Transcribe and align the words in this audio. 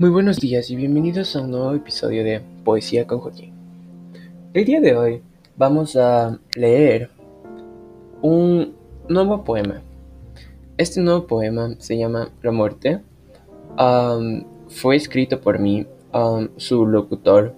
Muy 0.00 0.10
buenos 0.10 0.38
días 0.38 0.70
y 0.70 0.76
bienvenidos 0.76 1.34
a 1.34 1.40
un 1.40 1.50
nuevo 1.50 1.74
episodio 1.74 2.22
de 2.22 2.40
Poesía 2.62 3.04
con 3.04 3.18
Joaquín. 3.18 3.52
El 4.54 4.64
día 4.64 4.80
de 4.80 4.94
hoy 4.94 5.22
vamos 5.56 5.96
a 5.96 6.38
leer 6.54 7.10
un 8.22 8.76
nuevo 9.08 9.42
poema. 9.42 9.82
Este 10.76 11.00
nuevo 11.00 11.26
poema 11.26 11.74
se 11.78 11.98
llama 11.98 12.30
La 12.42 12.52
muerte. 12.52 13.00
fue 14.68 14.94
escrito 14.94 15.40
por 15.40 15.58
mí, 15.58 15.84
su 16.58 16.86
locutor. 16.86 17.54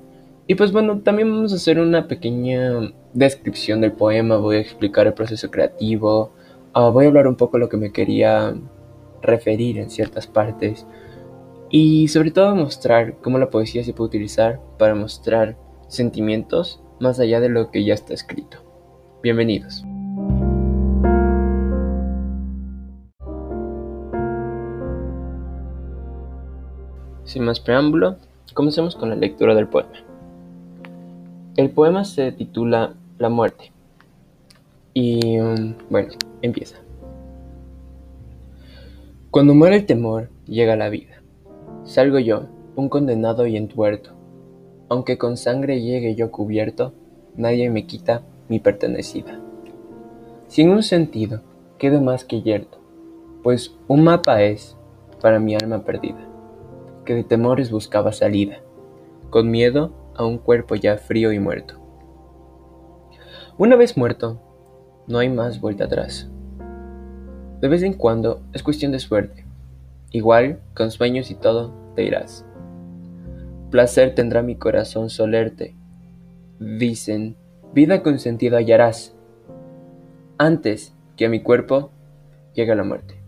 Y 0.46 0.54
pues 0.54 0.72
bueno, 0.72 1.00
también 1.00 1.30
vamos 1.30 1.52
a 1.52 1.56
hacer 1.56 1.78
una 1.78 2.08
pequeña 2.08 2.90
descripción 3.12 3.82
del 3.82 3.92
poema. 3.92 4.38
Voy 4.38 4.56
a 4.56 4.60
explicar 4.60 5.06
el 5.06 5.12
proceso 5.12 5.50
creativo. 5.50 6.32
Ah, 6.72 6.88
voy 6.88 7.04
a 7.04 7.08
hablar 7.08 7.26
un 7.26 7.36
poco 7.36 7.58
de 7.58 7.64
lo 7.64 7.68
que 7.68 7.76
me 7.76 7.92
quería 7.92 8.54
referir 9.20 9.76
en 9.76 9.90
ciertas 9.90 10.26
partes 10.26 10.86
y 11.70 12.08
sobre 12.08 12.32
todo 12.32 12.56
mostrar 12.56 13.18
cómo 13.22 13.38
la 13.38 13.50
poesía 13.50 13.84
se 13.84 13.92
puede 13.92 14.08
utilizar 14.08 14.60
para 14.76 14.96
mostrar 14.96 15.56
sentimientos 15.86 16.82
más 16.98 17.20
allá 17.20 17.40
de 17.40 17.48
lo 17.48 17.70
que 17.70 17.84
ya 17.84 17.94
está 17.94 18.12
escrito. 18.12 18.58
Bienvenidos. 19.22 19.84
Sin 27.24 27.44
más 27.44 27.60
preámbulo, 27.60 28.16
comencemos 28.52 28.96
con 28.96 29.08
la 29.10 29.14
lectura 29.14 29.54
del 29.54 29.68
poema. 29.68 29.92
El 31.56 31.70
poema 31.70 32.04
se 32.04 32.32
titula 32.32 32.94
La 33.18 33.28
muerte. 33.28 33.70
Y 34.92 35.38
um, 35.38 35.74
bueno, 35.88 36.12
empieza. 36.42 36.76
Cuando 39.30 39.54
muere 39.54 39.76
el 39.76 39.86
temor, 39.86 40.28
llega 40.46 40.74
la 40.74 40.88
vida. 40.88 41.19
Salgo 41.90 42.20
yo, 42.20 42.42
un 42.76 42.88
condenado 42.88 43.48
y 43.48 43.56
entuerto. 43.56 44.12
Aunque 44.88 45.18
con 45.18 45.36
sangre 45.36 45.82
llegue 45.82 46.14
yo 46.14 46.30
cubierto, 46.30 46.92
nadie 47.34 47.68
me 47.68 47.84
quita 47.84 48.22
mi 48.48 48.60
pertenecida. 48.60 49.40
Sin 50.46 50.70
un 50.70 50.84
sentido, 50.84 51.40
quedo 51.78 52.00
más 52.00 52.24
que 52.24 52.42
yerto, 52.42 52.78
pues 53.42 53.74
un 53.88 54.04
mapa 54.04 54.40
es 54.44 54.76
para 55.20 55.40
mi 55.40 55.56
alma 55.56 55.82
perdida, 55.82 56.28
que 57.04 57.16
de 57.16 57.24
temores 57.24 57.72
buscaba 57.72 58.12
salida, 58.12 58.58
con 59.30 59.50
miedo 59.50 59.90
a 60.14 60.24
un 60.24 60.38
cuerpo 60.38 60.76
ya 60.76 60.96
frío 60.96 61.32
y 61.32 61.40
muerto. 61.40 61.74
Una 63.58 63.74
vez 63.74 63.96
muerto, 63.96 64.40
no 65.08 65.18
hay 65.18 65.28
más 65.28 65.60
vuelta 65.60 65.86
atrás. 65.86 66.30
De 67.60 67.66
vez 67.66 67.82
en 67.82 67.94
cuando 67.94 68.42
es 68.52 68.62
cuestión 68.62 68.92
de 68.92 69.00
suerte. 69.00 69.44
Igual, 70.12 70.60
con 70.74 70.90
sueños 70.92 71.30
y 71.30 71.34
todo, 71.34 71.79
te 71.94 72.04
irás. 72.04 72.44
Placer 73.70 74.14
tendrá 74.14 74.42
mi 74.42 74.56
corazón 74.56 75.10
solerte. 75.10 75.76
Dicen, 76.58 77.36
vida 77.72 78.02
con 78.02 78.18
sentido 78.18 78.56
hallarás, 78.56 79.14
antes 80.38 80.94
que 81.16 81.26
a 81.26 81.28
mi 81.28 81.42
cuerpo 81.42 81.90
llegue 82.54 82.74
la 82.74 82.84
muerte. 82.84 83.20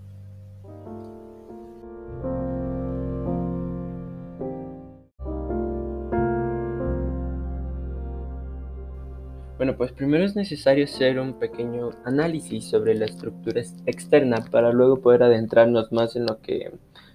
Bueno, 9.62 9.76
pues 9.76 9.92
primero 9.92 10.24
es 10.24 10.34
necesario 10.34 10.86
hacer 10.86 11.20
un 11.20 11.34
pequeño 11.34 11.90
análisis 12.04 12.64
sobre 12.64 12.96
la 12.96 13.04
estructura 13.04 13.62
externa 13.86 14.44
para 14.50 14.72
luego 14.72 15.00
poder 15.00 15.22
adentrarnos 15.22 15.92
más 15.92 16.16
en 16.16 16.26
lo 16.26 16.40
que 16.40 16.72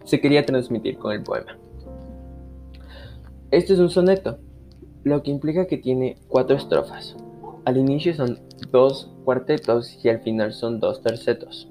se 0.07 0.21
quería 0.21 0.45
transmitir 0.45 0.97
con 0.97 1.11
el 1.11 1.21
poema. 1.21 1.57
Este 3.51 3.73
es 3.73 3.79
un 3.79 3.89
soneto, 3.89 4.37
lo 5.03 5.21
que 5.21 5.31
implica 5.31 5.67
que 5.67 5.77
tiene 5.77 6.17
cuatro 6.29 6.55
estrofas. 6.55 7.17
Al 7.65 7.75
inicio 7.75 8.13
son 8.13 8.39
dos 8.71 9.13
cuartetos 9.25 9.99
y 10.03 10.07
al 10.07 10.21
final 10.21 10.53
son 10.53 10.79
dos 10.79 11.01
tercetos. 11.01 11.69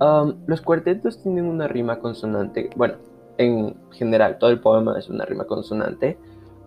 Um, 0.00 0.34
los 0.46 0.60
cuartetos 0.60 1.22
tienen 1.22 1.44
una 1.44 1.68
rima 1.68 2.00
consonante, 2.00 2.68
bueno, 2.74 2.94
en 3.38 3.76
general 3.92 4.38
todo 4.38 4.50
el 4.50 4.58
poema 4.58 4.98
es 4.98 5.08
una 5.08 5.24
rima 5.24 5.44
consonante, 5.44 6.18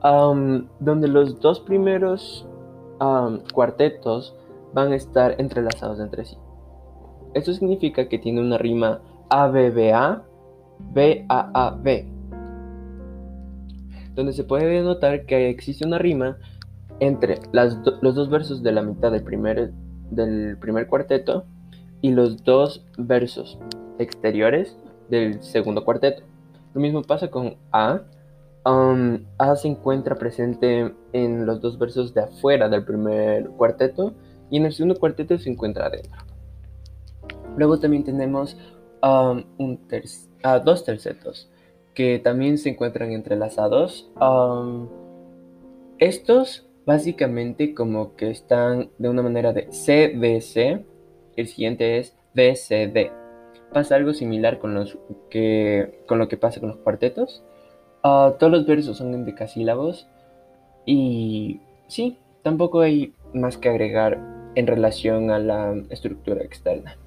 um, 0.01 0.65
donde 0.79 1.09
los 1.09 1.41
dos 1.41 1.59
primeros 1.59 2.47
um, 3.01 3.39
cuartetos 3.53 4.33
van 4.73 4.93
a 4.93 4.95
estar 4.95 5.35
entrelazados 5.39 5.99
entre 5.99 6.23
sí. 6.23 6.37
Esto 7.33 7.51
significa 7.51 8.07
que 8.07 8.17
tiene 8.17 8.39
una 8.39 8.57
rima 8.57 9.01
ABBA 9.29 10.23
B-A-A-B, 10.93 12.07
donde 14.15 14.33
se 14.33 14.43
puede 14.43 14.81
notar 14.81 15.25
que 15.25 15.49
existe 15.49 15.85
una 15.85 15.97
rima 15.97 16.37
entre 16.99 17.39
los 17.51 18.15
dos 18.15 18.29
versos 18.29 18.63
de 18.63 18.71
la 18.71 18.81
mitad 18.81 19.11
del 19.11 19.23
primer, 19.23 19.71
del 20.09 20.57
primer 20.57 20.87
cuarteto 20.87 21.45
y 22.01 22.11
los 22.11 22.43
dos 22.43 22.85
versos 22.97 23.59
exteriores 23.99 24.77
del 25.09 25.41
segundo 25.41 25.83
cuarteto. 25.83 26.23
Lo 26.73 26.81
mismo 26.81 27.01
pasa 27.01 27.29
con 27.29 27.55
A. 27.71 28.01
Um, 28.65 29.25
A 29.37 29.55
se 29.55 29.67
encuentra 29.67 30.15
presente 30.15 30.93
en 31.13 31.45
los 31.45 31.61
dos 31.61 31.77
versos 31.77 32.13
de 32.13 32.21
afuera 32.21 32.67
del 32.69 32.83
primer 32.83 33.49
cuarteto 33.49 34.13
y 34.49 34.57
en 34.57 34.65
el 34.65 34.73
segundo 34.73 34.99
cuarteto 34.99 35.37
se 35.37 35.49
encuentra 35.49 35.87
adentro. 35.87 36.21
Luego 37.57 37.79
también 37.79 38.03
tenemos 38.03 38.57
um, 39.01 39.43
un 39.57 39.77
tercer 39.87 40.34
dos 40.63 40.83
tercetos 40.83 41.49
que 41.93 42.19
también 42.19 42.57
se 42.57 42.69
encuentran 42.69 43.11
entrelazados. 43.11 44.11
estos 45.97 46.67
básicamente 46.85 47.73
como 47.73 48.15
que 48.15 48.29
están 48.29 48.89
de 48.99 49.09
una 49.09 49.23
manera 49.23 49.53
de 49.53 49.71
C, 49.71 50.85
el 51.35 51.47
siguiente 51.47 51.97
es 51.97 52.15
D. 52.33 53.11
Pasa 53.73 53.95
algo 53.95 54.13
similar 54.13 54.59
con, 54.59 54.75
los 54.75 54.97
que, 55.29 56.03
con 56.07 56.19
lo 56.19 56.27
que 56.27 56.37
pasa 56.37 56.59
con 56.59 56.69
los 56.69 56.77
cuartetos. 56.77 57.43
Ah, 58.03 58.35
todos 58.37 58.51
los 58.51 58.65
versos 58.67 58.97
son 58.97 59.13
en 59.13 59.25
decasílabos 59.25 60.07
y 60.85 61.61
sí, 61.87 62.19
tampoco 62.43 62.81
hay 62.81 63.13
más 63.33 63.57
que 63.57 63.69
agregar 63.69 64.19
en 64.53 64.67
relación 64.67 65.31
a 65.31 65.39
la 65.39 65.75
estructura 65.89 66.43
externa. 66.43 66.97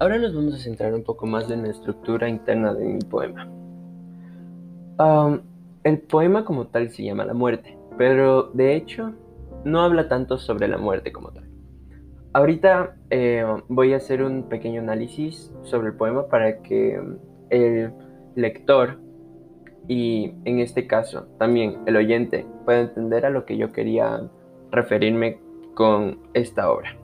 Ahora 0.00 0.16
nos 0.16 0.32
vamos 0.32 0.54
a 0.54 0.58
centrar 0.58 0.94
un 0.94 1.02
poco 1.02 1.26
más 1.26 1.50
en 1.50 1.62
la 1.62 1.70
estructura 1.70 2.28
interna 2.28 2.72
de 2.72 2.84
mi 2.84 3.00
poema. 3.00 3.48
el 5.82 5.98
poema 6.02 6.44
como 6.44 6.68
tal 6.68 6.90
se 6.90 7.02
llama 7.02 7.24
La 7.24 7.34
muerte, 7.34 7.76
pero 7.96 8.44
de 8.52 8.76
hecho 8.76 9.12
no 9.64 9.80
habla 9.80 10.08
tanto 10.08 10.38
sobre 10.38 10.68
la 10.68 10.78
muerte 10.78 11.10
como 11.10 11.32
tal. 11.32 11.48
Ahorita 12.32 12.94
eh, 13.10 13.44
voy 13.68 13.92
a 13.92 13.96
hacer 13.96 14.22
un 14.22 14.44
pequeño 14.44 14.82
análisis 14.82 15.52
sobre 15.64 15.88
el 15.88 15.94
poema 15.96 16.28
para 16.28 16.62
que 16.62 17.02
el 17.50 17.92
lector 18.36 19.00
y 19.88 20.32
en 20.44 20.60
este 20.60 20.86
caso 20.86 21.26
también 21.38 21.78
el 21.86 21.96
oyente 21.96 22.46
pueda 22.64 22.82
entender 22.82 23.26
a 23.26 23.30
lo 23.30 23.44
que 23.44 23.56
yo 23.56 23.72
quería 23.72 24.30
referirme 24.70 25.40
con 25.74 26.20
esta 26.34 26.70
obra. 26.70 26.96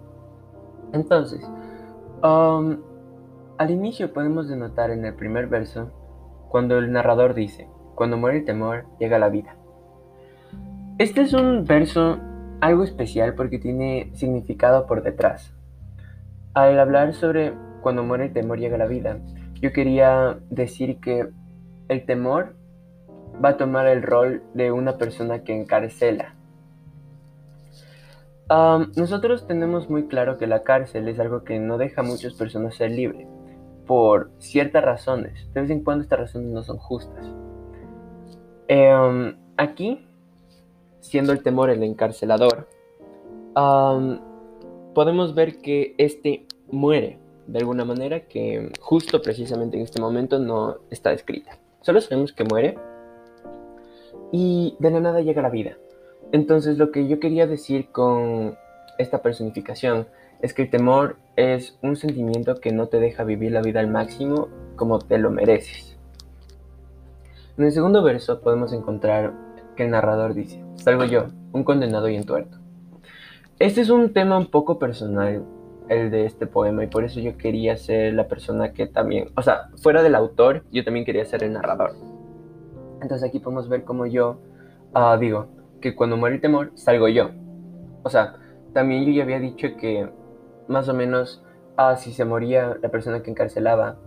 Entonces, 0.92 1.44
Um, 2.24 2.78
al 3.58 3.70
inicio 3.70 4.14
podemos 4.14 4.48
denotar 4.48 4.90
en 4.90 5.04
el 5.04 5.12
primer 5.12 5.46
verso 5.46 5.92
cuando 6.48 6.78
el 6.78 6.90
narrador 6.90 7.34
dice, 7.34 7.68
cuando 7.94 8.16
muere 8.16 8.38
el 8.38 8.44
temor, 8.46 8.86
llega 8.98 9.18
la 9.18 9.28
vida. 9.28 9.56
Este 10.96 11.20
es 11.20 11.34
un 11.34 11.66
verso 11.66 12.18
algo 12.62 12.82
especial 12.82 13.34
porque 13.34 13.58
tiene 13.58 14.10
significado 14.14 14.86
por 14.86 15.02
detrás. 15.02 15.52
Al 16.54 16.78
hablar 16.78 17.12
sobre 17.12 17.52
cuando 17.82 18.02
muere 18.02 18.26
el 18.26 18.32
temor, 18.32 18.58
llega 18.58 18.78
la 18.78 18.86
vida, 18.86 19.18
yo 19.60 19.74
quería 19.74 20.38
decir 20.48 21.00
que 21.00 21.28
el 21.88 22.06
temor 22.06 22.56
va 23.44 23.50
a 23.50 23.56
tomar 23.58 23.86
el 23.86 24.02
rol 24.02 24.42
de 24.54 24.72
una 24.72 24.96
persona 24.96 25.40
que 25.44 25.54
encarcela, 25.54 26.36
nosotros 28.48 29.46
tenemos 29.46 29.88
muy 29.88 30.06
claro 30.06 30.36
que 30.36 30.46
la 30.46 30.62
cárcel 30.62 31.08
es 31.08 31.18
algo 31.18 31.44
que 31.44 31.58
no 31.58 31.78
deja 31.78 32.02
a 32.02 32.04
muchas 32.04 32.34
personas 32.34 32.74
ser 32.76 32.90
libres, 32.90 33.26
por 33.86 34.30
ciertas 34.38 34.84
razones. 34.84 35.48
De 35.54 35.62
vez 35.62 35.70
en 35.70 35.82
cuando 35.82 36.02
estas 36.02 36.20
razones 36.20 36.48
no 36.48 36.62
son 36.62 36.78
justas. 36.78 37.26
Em, 38.68 39.36
aquí, 39.56 40.06
siendo 41.00 41.32
el 41.32 41.42
temor 41.42 41.70
el 41.70 41.82
encarcelador, 41.82 42.68
podemos 44.94 45.34
ver 45.34 45.58
que 45.58 45.94
este 45.98 46.46
muere 46.70 47.18
de 47.46 47.58
alguna 47.58 47.84
manera 47.84 48.26
que 48.26 48.72
justo 48.80 49.20
precisamente 49.20 49.76
en 49.76 49.82
este 49.82 50.00
momento 50.00 50.38
no 50.38 50.78
está 50.90 51.12
escrita. 51.12 51.58
Solo 51.82 52.00
sabemos 52.00 52.32
que 52.32 52.44
muere 52.44 52.78
y 54.32 54.76
de 54.78 54.90
la 54.90 55.00
nada 55.00 55.20
llega 55.20 55.42
la 55.42 55.50
vida. 55.50 55.76
Entonces 56.34 56.78
lo 56.78 56.90
que 56.90 57.06
yo 57.06 57.20
quería 57.20 57.46
decir 57.46 57.92
con 57.92 58.56
esta 58.98 59.22
personificación 59.22 60.08
es 60.42 60.52
que 60.52 60.62
el 60.62 60.70
temor 60.70 61.14
es 61.36 61.78
un 61.80 61.94
sentimiento 61.94 62.56
que 62.56 62.72
no 62.72 62.88
te 62.88 62.98
deja 62.98 63.22
vivir 63.22 63.52
la 63.52 63.62
vida 63.62 63.78
al 63.78 63.86
máximo 63.86 64.48
como 64.74 64.98
te 64.98 65.18
lo 65.18 65.30
mereces. 65.30 65.96
En 67.56 67.66
el 67.66 67.70
segundo 67.70 68.02
verso 68.02 68.40
podemos 68.40 68.72
encontrar 68.72 69.32
que 69.76 69.84
el 69.84 69.92
narrador 69.92 70.34
dice, 70.34 70.60
salgo 70.74 71.04
yo, 71.04 71.26
un 71.52 71.62
condenado 71.62 72.08
y 72.08 72.16
entuerto. 72.16 72.58
Este 73.60 73.82
es 73.82 73.90
un 73.90 74.12
tema 74.12 74.36
un 74.36 74.50
poco 74.50 74.80
personal, 74.80 75.44
el 75.88 76.10
de 76.10 76.26
este 76.26 76.48
poema, 76.48 76.82
y 76.82 76.88
por 76.88 77.04
eso 77.04 77.20
yo 77.20 77.36
quería 77.36 77.76
ser 77.76 78.12
la 78.12 78.26
persona 78.26 78.72
que 78.72 78.88
también, 78.88 79.28
o 79.36 79.42
sea, 79.42 79.68
fuera 79.76 80.02
del 80.02 80.16
autor, 80.16 80.64
yo 80.72 80.82
también 80.82 81.06
quería 81.06 81.24
ser 81.26 81.44
el 81.44 81.52
narrador. 81.52 81.92
Entonces 83.00 83.28
aquí 83.28 83.38
podemos 83.38 83.68
ver 83.68 83.84
cómo 83.84 84.06
yo 84.06 84.40
ah, 84.94 85.16
digo 85.16 85.53
que 85.84 85.94
cuando 85.94 86.16
muere 86.16 86.36
el 86.36 86.40
temor, 86.40 86.70
salgo 86.76 87.08
yo. 87.08 87.32
O 88.04 88.08
sea, 88.08 88.36
también 88.72 89.04
yo 89.04 89.12
ya 89.12 89.22
había 89.22 89.38
dicho 89.38 89.68
que 89.78 90.08
más 90.66 90.88
o 90.88 90.94
menos 90.94 91.44
ah, 91.76 91.96
si 91.96 92.10
se 92.10 92.24
moría 92.24 92.78
la 92.82 92.88
persona 92.88 93.22
que 93.22 93.30
encarcelaba, 93.30 93.98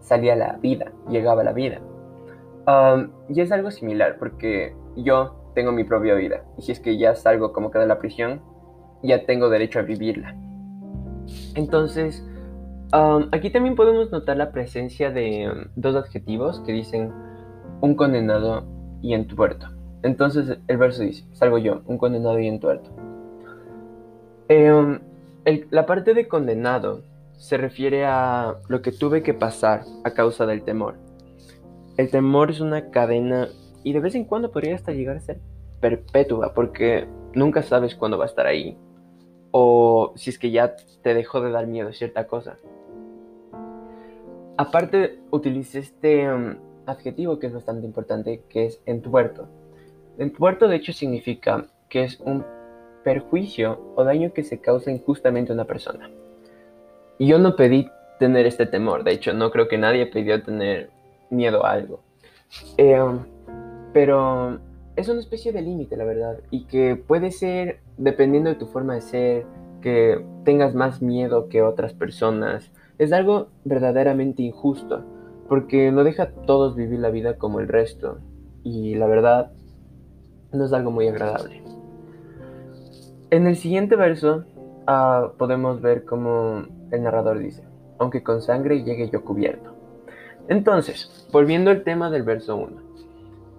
salía 0.00 0.34
la 0.34 0.54
vida, 0.54 0.90
llegaba 1.08 1.44
la 1.44 1.52
vida. 1.52 1.80
y 3.28 3.40
es 3.40 3.52
algo 3.52 3.70
similar 3.70 4.16
porque 4.18 4.74
yo 4.96 5.52
tengo 5.54 5.70
mi 5.70 5.84
propia 5.84 6.14
vida 6.14 6.42
y 6.58 6.62
si 6.62 6.72
es 6.72 6.80
que 6.80 6.98
ya 6.98 7.14
salgo 7.14 7.52
como 7.52 7.70
que 7.70 7.78
de 7.78 7.86
la 7.86 8.00
prisión, 8.00 8.42
ya 9.04 9.24
tengo 9.24 9.48
derecho 9.48 9.78
a 9.78 9.82
vivirla. 9.82 10.34
Entonces, 11.54 12.26
aquí 13.30 13.50
también 13.50 13.76
podemos 13.76 14.10
notar 14.10 14.36
la 14.36 14.50
presencia 14.50 15.12
de 15.12 15.68
dos 15.76 15.94
adjetivos 15.94 16.58
que 16.66 16.72
dicen 16.72 17.12
un 17.80 17.94
condenado 17.94 18.64
y 19.02 19.14
entuerto. 19.14 19.68
Entonces 20.02 20.58
el 20.66 20.76
verso 20.76 21.02
dice, 21.02 21.24
salgo 21.32 21.58
yo, 21.58 21.82
un 21.86 21.98
condenado 21.98 22.38
y 22.38 22.48
entuerto. 22.48 22.90
Eh, 24.48 25.00
la 25.70 25.86
parte 25.86 26.14
de 26.14 26.28
condenado 26.28 27.02
se 27.36 27.56
refiere 27.56 28.04
a 28.04 28.56
lo 28.68 28.82
que 28.82 28.92
tuve 28.92 29.22
que 29.22 29.34
pasar 29.34 29.82
a 30.04 30.10
causa 30.12 30.46
del 30.46 30.62
temor. 30.62 30.96
El 31.96 32.10
temor 32.10 32.50
es 32.50 32.60
una 32.60 32.90
cadena 32.90 33.48
y 33.84 33.92
de 33.92 34.00
vez 34.00 34.14
en 34.14 34.24
cuando 34.24 34.50
podría 34.50 34.74
hasta 34.74 34.92
llegar 34.92 35.16
a 35.16 35.20
ser 35.20 35.40
perpetua 35.80 36.54
porque 36.54 37.06
nunca 37.34 37.62
sabes 37.62 37.94
cuándo 37.94 38.18
va 38.18 38.24
a 38.24 38.28
estar 38.28 38.46
ahí 38.46 38.76
o 39.50 40.12
si 40.16 40.30
es 40.30 40.38
que 40.38 40.50
ya 40.50 40.76
te 41.02 41.14
dejó 41.14 41.40
de 41.40 41.50
dar 41.50 41.66
miedo 41.66 41.92
cierta 41.92 42.26
cosa. 42.26 42.56
Aparte, 44.56 45.18
utilice 45.30 45.78
este 45.78 46.32
um, 46.32 46.56
adjetivo 46.86 47.38
que 47.38 47.46
es 47.46 47.52
bastante 47.52 47.86
importante, 47.86 48.42
que 48.48 48.66
es 48.66 48.80
entuerto. 48.86 49.48
Entuerto 50.18 50.68
de 50.68 50.76
hecho 50.76 50.92
significa 50.92 51.66
que 51.88 52.04
es 52.04 52.20
un 52.20 52.44
perjuicio 53.04 53.92
o 53.96 54.04
daño 54.04 54.32
que 54.32 54.44
se 54.44 54.60
causa 54.60 54.90
injustamente 54.90 55.52
a 55.52 55.54
una 55.54 55.64
persona. 55.64 56.10
Y 57.18 57.26
yo 57.26 57.38
no 57.38 57.56
pedí 57.56 57.88
tener 58.18 58.46
este 58.46 58.66
temor, 58.66 59.04
de 59.04 59.12
hecho 59.12 59.32
no 59.32 59.50
creo 59.50 59.68
que 59.68 59.78
nadie 59.78 60.06
pidió 60.06 60.42
tener 60.42 60.90
miedo 61.30 61.64
a 61.64 61.72
algo. 61.72 62.00
Eh, 62.76 63.00
pero 63.92 64.58
es 64.96 65.08
una 65.08 65.20
especie 65.20 65.52
de 65.52 65.62
límite, 65.62 65.96
la 65.96 66.04
verdad, 66.04 66.38
y 66.50 66.64
que 66.64 66.96
puede 66.96 67.30
ser, 67.30 67.80
dependiendo 67.96 68.50
de 68.50 68.56
tu 68.56 68.66
forma 68.66 68.94
de 68.94 69.00
ser, 69.00 69.46
que 69.80 70.24
tengas 70.44 70.74
más 70.74 71.02
miedo 71.02 71.48
que 71.48 71.62
otras 71.62 71.92
personas. 71.92 72.70
Es 72.98 73.12
algo 73.12 73.48
verdaderamente 73.64 74.42
injusto, 74.42 75.02
porque 75.48 75.90
no 75.90 76.04
deja 76.04 76.24
a 76.24 76.30
todos 76.30 76.76
vivir 76.76 77.00
la 77.00 77.10
vida 77.10 77.38
como 77.38 77.58
el 77.60 77.68
resto, 77.68 78.18
y 78.62 78.94
la 78.94 79.06
verdad 79.06 79.52
no 80.52 80.64
es 80.64 80.72
algo 80.72 80.90
muy 80.90 81.08
agradable. 81.08 81.62
En 83.30 83.46
el 83.46 83.56
siguiente 83.56 83.96
verso 83.96 84.44
ah, 84.86 85.32
podemos 85.38 85.80
ver 85.80 86.04
como 86.04 86.64
el 86.90 87.02
narrador 87.02 87.38
dice, 87.38 87.64
aunque 87.98 88.22
con 88.22 88.42
sangre 88.42 88.82
llegue 88.84 89.08
yo 89.10 89.24
cubierto. 89.24 89.74
Entonces, 90.48 91.26
volviendo 91.32 91.70
al 91.70 91.82
tema 91.82 92.10
del 92.10 92.24
verso 92.24 92.56
1, 92.56 92.82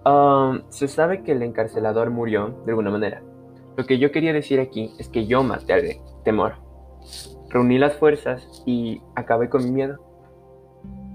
ah, 0.04 0.60
se 0.68 0.88
sabe 0.88 1.22
que 1.22 1.32
el 1.32 1.42
encarcelador 1.42 2.10
murió 2.10 2.54
de 2.64 2.72
alguna 2.72 2.90
manera. 2.90 3.22
Lo 3.76 3.84
que 3.86 3.98
yo 3.98 4.12
quería 4.12 4.32
decir 4.32 4.60
aquí 4.60 4.92
es 4.98 5.08
que 5.08 5.26
yo 5.26 5.42
maté 5.42 5.72
al 5.72 5.82
temor. 6.22 6.54
Reuní 7.50 7.78
las 7.78 7.94
fuerzas 7.94 8.62
y 8.66 9.00
acabé 9.16 9.48
con 9.48 9.64
mi 9.64 9.70
miedo. 9.70 9.98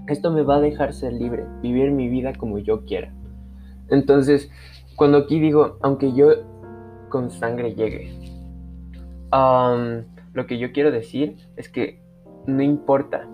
Esto 0.06 0.30
me 0.30 0.42
va 0.42 0.56
a 0.56 0.60
dejar 0.60 0.92
ser 0.92 1.12
libre, 1.12 1.46
vivir 1.62 1.90
mi 1.92 2.08
vida 2.08 2.34
como 2.34 2.58
yo 2.58 2.84
quiera. 2.84 3.14
Entonces, 3.88 4.50
cuando 5.00 5.16
aquí 5.16 5.40
digo, 5.40 5.78
aunque 5.80 6.12
yo 6.12 6.28
con 7.08 7.30
sangre 7.30 7.74
llegue, 7.74 8.12
lo 9.32 10.46
que 10.46 10.58
yo 10.58 10.72
quiero 10.72 10.90
decir 10.90 11.38
es 11.56 11.70
que 11.70 12.02
no 12.44 12.62
importa 12.62 13.26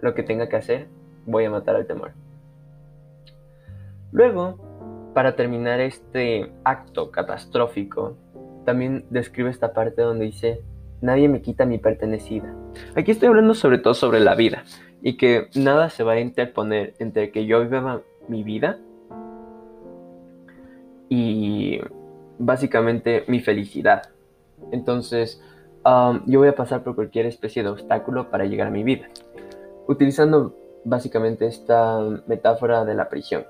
lo 0.00 0.14
que 0.14 0.22
tenga 0.22 0.48
que 0.48 0.56
hacer, 0.56 0.88
voy 1.26 1.44
a 1.44 1.50
matar 1.50 1.76
al 1.76 1.86
temor. 1.86 2.12
Luego, 4.12 5.12
para 5.12 5.36
terminar 5.36 5.78
este 5.78 6.50
acto 6.64 7.10
catastrófico, 7.10 8.16
también 8.64 9.04
describe 9.10 9.50
esta 9.50 9.74
parte 9.74 10.00
donde 10.00 10.24
dice, 10.24 10.62
nadie 11.02 11.28
me 11.28 11.42
quita 11.42 11.66
mi 11.66 11.76
pertenecida. 11.76 12.56
Aquí 12.96 13.10
estoy 13.10 13.28
hablando 13.28 13.52
sobre 13.52 13.76
todo 13.76 13.92
sobre 13.92 14.20
la 14.20 14.34
vida 14.36 14.64
y 15.02 15.18
que 15.18 15.50
nada 15.54 15.90
se 15.90 16.02
va 16.02 16.12
a 16.12 16.20
interponer 16.20 16.94
entre 16.98 17.30
que 17.30 17.44
yo 17.44 17.60
viva 17.60 18.00
mi 18.26 18.42
vida 18.42 18.78
y 21.08 21.78
básicamente 22.38 23.24
mi 23.28 23.40
felicidad. 23.40 24.10
Entonces, 24.72 25.42
yo 25.84 26.38
voy 26.38 26.48
a 26.48 26.54
pasar 26.54 26.82
por 26.82 26.94
cualquier 26.94 27.26
especie 27.26 27.62
de 27.62 27.68
obstáculo 27.68 28.30
para 28.30 28.44
llegar 28.46 28.68
a 28.68 28.70
mi 28.70 28.82
vida, 28.82 29.08
utilizando 29.86 30.56
básicamente 30.84 31.46
esta 31.46 32.00
metáfora 32.26 32.84
de 32.84 32.94
la 32.94 33.08
prisión. 33.08 33.44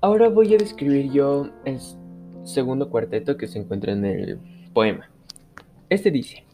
Ahora 0.00 0.28
voy 0.28 0.54
a 0.54 0.58
describir 0.58 1.10
yo 1.10 1.48
el 1.64 1.80
segundo 2.44 2.88
cuarteto 2.88 3.36
que 3.36 3.48
se 3.48 3.58
encuentra 3.58 3.92
en 3.92 4.04
el 4.04 4.38
poema. 4.72 5.10
Este 5.90 6.12
dice, 6.12 6.44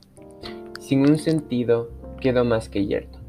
sin 0.80 1.02
un 1.02 1.18
sentido 1.18 1.90
quedo 2.24 2.44
más 2.44 2.68
que 2.68 2.86
yerto 2.86 3.24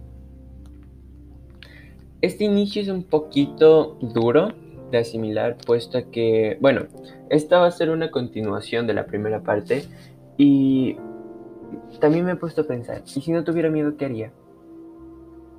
este 2.26 2.44
inicio 2.44 2.82
es 2.82 2.88
un 2.88 3.04
poquito 3.04 3.98
duro 4.02 4.50
de 4.92 4.98
asimilar, 4.98 5.58
puesto 5.66 6.10
que, 6.10 6.58
bueno, 6.60 6.88
esta 7.30 7.60
va 7.60 7.68
a 7.68 7.72
ser 7.72 7.92
una 7.92 8.10
continuación 8.10 8.88
de 8.88 8.94
la 8.94 9.06
primera 9.06 9.44
parte 9.44 9.84
y 10.38 10.98
también 12.00 12.25
me 12.25 12.32
he 12.32 12.36
puesto 12.36 12.62
a 12.62 12.64
pensar, 12.66 13.04
¿y 13.06 13.22
si 13.22 13.32
no 13.32 13.44
tuviera 13.44 13.70
miedo, 13.70 13.96
qué 13.98 14.06
haría? 14.06 14.32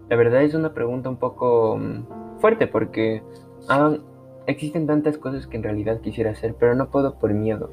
La 0.09 0.17
verdad 0.17 0.43
es 0.43 0.55
una 0.55 0.75
pregunta 0.75 1.09
un 1.09 1.19
poco 1.19 1.79
mm, 1.79 2.39
fuerte 2.41 2.67
porque 2.67 3.23
ah, 3.69 3.97
existen 4.47 4.87
tantas 4.87 5.19
cosas 5.19 5.47
que 5.47 5.57
en 5.57 5.63
realidad 5.63 6.01
quisiera 6.01 6.31
hacer, 6.31 6.55
pero 6.59 6.75
no 6.75 6.91
puedo 6.91 7.19
por 7.19 7.33
miedo. 7.33 7.71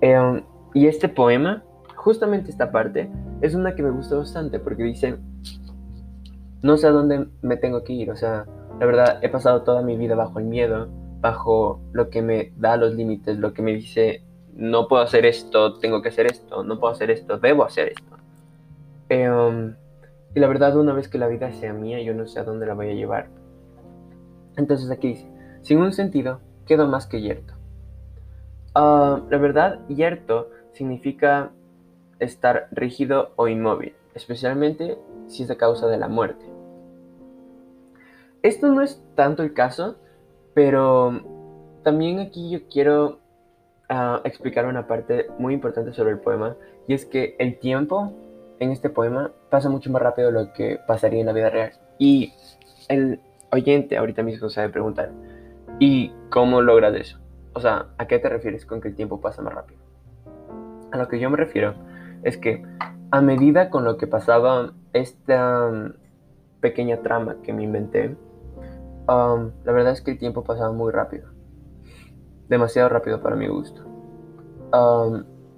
Em, 0.00 0.42
y 0.74 0.86
este 0.86 1.08
poema, 1.08 1.64
justamente 2.02 2.50
esta 2.50 2.72
parte, 2.72 3.08
es 3.40 3.54
una 3.54 3.76
que 3.76 3.82
me 3.82 3.90
gusta 3.90 4.16
bastante 4.16 4.58
porque 4.58 4.82
dice, 4.82 5.18
no 6.60 6.76
sé 6.76 6.88
a 6.88 6.90
dónde 6.90 7.28
me 7.42 7.56
tengo 7.56 7.84
que 7.84 7.92
ir. 7.92 8.10
O 8.10 8.16
sea, 8.16 8.44
la 8.80 8.86
verdad, 8.86 9.18
he 9.22 9.28
pasado 9.28 9.62
toda 9.62 9.82
mi 9.82 9.96
vida 9.96 10.16
bajo 10.16 10.40
el 10.40 10.46
miedo, 10.46 10.88
bajo 11.20 11.80
lo 11.92 12.10
que 12.10 12.20
me 12.20 12.52
da 12.56 12.76
los 12.76 12.94
límites, 12.94 13.38
lo 13.38 13.52
que 13.52 13.62
me 13.62 13.72
dice, 13.72 14.24
no 14.54 14.88
puedo 14.88 15.02
hacer 15.02 15.24
esto, 15.26 15.78
tengo 15.78 16.02
que 16.02 16.08
hacer 16.08 16.26
esto, 16.26 16.64
no 16.64 16.80
puedo 16.80 16.92
hacer 16.92 17.10
esto, 17.12 17.38
debo 17.38 17.64
hacer 17.64 17.88
esto. 17.88 18.16
Em, 19.08 19.76
y 20.34 20.40
la 20.40 20.48
verdad, 20.48 20.76
una 20.76 20.92
vez 20.92 21.08
que 21.08 21.18
la 21.18 21.28
vida 21.28 21.52
sea 21.52 21.72
mía, 21.72 22.02
yo 22.02 22.14
no 22.14 22.26
sé 22.26 22.40
a 22.40 22.44
dónde 22.44 22.66
la 22.66 22.74
voy 22.74 22.88
a 22.88 22.94
llevar. 22.94 23.28
Entonces 24.56 24.90
aquí 24.90 25.08
dice, 25.08 25.30
sin 25.60 25.78
un 25.78 25.92
sentido, 25.92 26.40
quedo 26.66 26.88
más 26.88 27.06
que 27.06 27.20
yerto. 27.20 27.54
Ah, 28.74 29.20
la 29.30 29.38
verdad, 29.38 29.86
yerto 29.88 30.50
significa 30.72 31.52
estar 32.22 32.68
rígido 32.70 33.32
o 33.36 33.48
inmóvil, 33.48 33.94
especialmente 34.14 34.98
si 35.26 35.42
es 35.42 35.50
a 35.50 35.56
causa 35.56 35.88
de 35.88 35.98
la 35.98 36.08
muerte. 36.08 36.44
Esto 38.42 38.68
no 38.68 38.82
es 38.82 39.02
tanto 39.14 39.42
el 39.42 39.54
caso, 39.54 39.96
pero 40.54 41.20
también 41.82 42.18
aquí 42.20 42.50
yo 42.50 42.66
quiero 42.68 43.20
ah, 43.88 44.20
explicar 44.24 44.66
una 44.66 44.86
parte 44.86 45.26
muy 45.38 45.54
importante 45.54 45.92
sobre 45.92 46.12
el 46.12 46.18
poema, 46.18 46.56
y 46.88 46.94
es 46.94 47.06
que 47.06 47.36
el 47.38 47.58
tiempo 47.58 48.12
en 48.58 48.70
este 48.70 48.90
poema 48.90 49.32
pasa 49.50 49.68
mucho 49.68 49.90
más 49.90 50.02
rápido 50.02 50.28
de 50.28 50.44
lo 50.44 50.52
que 50.52 50.78
pasaría 50.86 51.20
en 51.20 51.26
la 51.26 51.32
vida 51.32 51.50
real. 51.50 51.72
Y 51.98 52.32
el 52.88 53.20
oyente 53.50 53.96
ahorita 53.96 54.22
mismo 54.22 54.48
se 54.48 54.68
preguntar, 54.68 55.10
¿y 55.78 56.12
cómo 56.30 56.62
logras 56.62 56.94
eso? 56.94 57.18
O 57.54 57.60
sea, 57.60 57.86
¿a 57.98 58.06
qué 58.06 58.18
te 58.18 58.28
refieres 58.28 58.64
con 58.64 58.80
que 58.80 58.88
el 58.88 58.96
tiempo 58.96 59.20
pasa 59.20 59.42
más 59.42 59.54
rápido? 59.54 59.80
A 60.90 60.96
lo 60.96 61.08
que 61.08 61.18
yo 61.18 61.30
me 61.30 61.36
refiero 61.36 61.74
es 62.22 62.36
que 62.36 62.64
a 63.10 63.20
medida 63.20 63.70
con 63.70 63.84
lo 63.84 63.96
que 63.98 64.06
pasaba 64.06 64.72
esta 64.92 65.70
pequeña 66.60 67.02
trama 67.02 67.36
que 67.42 67.52
me 67.52 67.64
inventé, 67.64 68.16
la 69.06 69.72
verdad 69.72 69.92
es 69.92 70.00
que 70.00 70.12
el 70.12 70.18
tiempo 70.18 70.44
pasaba 70.44 70.72
muy 70.72 70.92
rápido. 70.92 71.28
Demasiado 72.48 72.88
rápido 72.88 73.20
para 73.20 73.36
mi 73.36 73.48
gusto. 73.48 73.82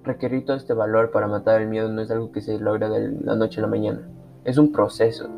requerir 0.02 0.44
todo 0.44 0.56
este 0.56 0.74
valor 0.74 1.10
para 1.10 1.26
matar 1.28 1.60
el 1.60 1.68
miedo 1.68 1.88
no 1.88 2.02
es 2.02 2.10
algo 2.10 2.32
que 2.32 2.40
se 2.40 2.58
logra 2.58 2.88
de 2.88 3.10
la 3.22 3.36
noche 3.36 3.60
a 3.60 3.62
la 3.62 3.68
mañana. 3.68 4.08
Es 4.44 4.58
un 4.58 4.72
proceso. 4.72 5.28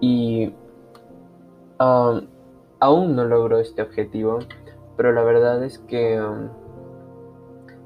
Y 0.00 0.54
aún 1.78 3.16
no 3.16 3.24
logro 3.24 3.58
este 3.58 3.82
objetivo, 3.82 4.40
pero 4.96 5.12
la 5.12 5.22
verdad 5.22 5.62
es 5.64 5.78
que 5.78 6.20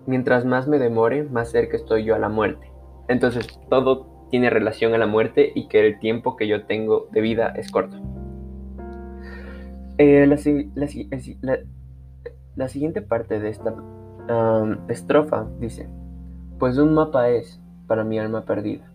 mientras 0.06 0.44
más 0.44 0.66
me 0.68 0.78
demore, 0.78 1.24
más 1.24 1.50
cerca 1.50 1.76
estoy 1.76 2.04
yo 2.04 2.14
a 2.14 2.18
la 2.18 2.28
muerte. 2.28 2.72
Entonces 3.08 3.46
todo 3.68 4.16
tiene 4.30 4.50
relación 4.50 4.94
a 4.94 4.98
la 4.98 5.06
muerte 5.06 5.52
y 5.54 5.68
que 5.68 5.86
el 5.86 5.98
tiempo 5.98 6.36
que 6.36 6.48
yo 6.48 6.64
tengo 6.64 7.08
de 7.12 7.20
vida 7.20 7.52
es 7.56 7.70
corto. 7.70 7.96
Eh, 9.98 10.26
la, 10.26 10.36
siguiente 12.68 13.02
parte 13.02 13.40
de 13.40 13.48
esta 13.48 13.75
estrofa 14.88 15.46
dice, 15.58 15.88
pues 16.58 16.76
un 16.76 16.94
mapa 16.94 17.30
es 17.30 17.60
para 17.86 18.04
mi 18.04 18.18
alma 18.18 18.44
perdida. 18.44 18.90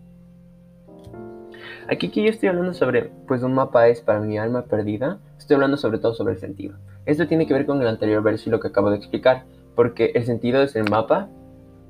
Aquí 1.88 2.10
que 2.10 2.22
yo 2.22 2.30
estoy 2.30 2.48
hablando 2.48 2.74
sobre, 2.74 3.10
pues 3.26 3.42
un 3.42 3.54
mapa 3.54 3.88
es 3.88 4.00
para 4.00 4.20
mi 4.20 4.38
alma 4.38 4.66
perdida, 4.66 5.18
estoy 5.38 5.54
hablando 5.54 5.76
sobre 5.76 5.98
todo 5.98 6.14
sobre 6.14 6.34
el 6.34 6.38
sentido. 6.38 6.76
Esto 7.06 7.26
tiene 7.26 7.46
que 7.46 7.54
ver 7.54 7.66
con 7.66 7.80
el 7.80 7.88
anterior 7.88 8.22
verso 8.22 8.48
y 8.48 8.52
lo 8.52 8.60
que 8.60 8.68
acabo 8.68 8.90
de 8.90 8.98
explicar, 8.98 9.44
porque 9.74 10.12
el 10.14 10.24
sentido 10.24 10.62
es 10.62 10.76
el 10.76 10.88
mapa 10.88 11.28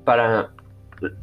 para 0.04 0.52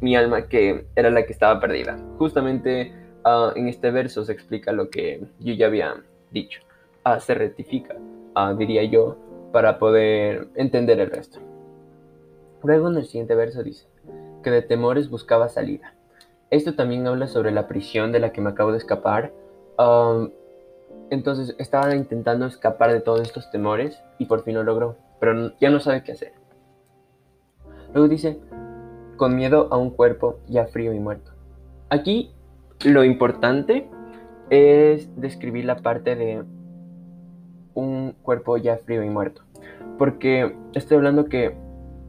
mi 0.00 0.16
alma 0.16 0.48
que 0.48 0.86
era 0.96 1.10
la 1.10 1.24
que 1.24 1.32
estaba 1.32 1.60
perdida. 1.60 1.98
Justamente 2.18 2.92
ah, 3.24 3.52
en 3.54 3.68
este 3.68 3.90
verso 3.90 4.24
se 4.24 4.32
explica 4.32 4.72
lo 4.72 4.90
que 4.90 5.24
yo 5.38 5.54
ya 5.54 5.66
había 5.66 6.02
dicho. 6.30 6.60
Ah, 7.04 7.20
se 7.20 7.34
rectifica, 7.34 7.96
ah, 8.34 8.54
diría 8.56 8.84
yo, 8.84 9.16
para 9.52 9.78
poder 9.78 10.48
entender 10.54 11.00
el 11.00 11.10
resto. 11.10 11.40
Luego 12.62 12.88
en 12.88 12.98
el 12.98 13.06
siguiente 13.06 13.34
verso 13.34 13.62
dice 13.62 13.86
que 14.42 14.50
de 14.50 14.62
temores 14.62 15.10
buscaba 15.10 15.48
salida. 15.48 15.94
Esto 16.50 16.74
también 16.74 17.06
habla 17.06 17.26
sobre 17.26 17.52
la 17.52 17.68
prisión 17.68 18.12
de 18.12 18.20
la 18.20 18.32
que 18.32 18.40
me 18.40 18.50
acabo 18.50 18.72
de 18.72 18.78
escapar. 18.78 19.32
entonces 21.10 21.54
estaba 21.58 21.94
intentando 21.96 22.46
escapar 22.46 22.92
de 22.92 23.00
todos 23.00 23.20
estos 23.22 23.50
temores 23.50 24.02
y 24.18 24.26
por 24.26 24.44
fin 24.44 24.54
lo 24.54 24.62
logró, 24.62 24.96
pero 25.18 25.52
ya 25.58 25.70
no 25.70 25.80
sabe 25.80 26.02
qué 26.02 26.12
hacer. 26.12 26.32
Luego 27.92 28.08
dice, 28.08 28.38
con 29.20 29.36
miedo 29.36 29.68
a 29.70 29.76
un 29.76 29.90
cuerpo 29.90 30.38
ya 30.48 30.64
frío 30.64 30.94
y 30.94 30.98
muerto. 30.98 31.32
Aquí 31.90 32.32
lo 32.86 33.04
importante 33.04 33.86
es 34.48 35.10
describir 35.20 35.66
la 35.66 35.76
parte 35.76 36.16
de 36.16 36.42
un 37.74 38.14
cuerpo 38.22 38.56
ya 38.56 38.78
frío 38.78 39.04
y 39.04 39.10
muerto. 39.10 39.42
Porque 39.98 40.56
estoy 40.72 40.96
hablando 40.96 41.26
que 41.26 41.54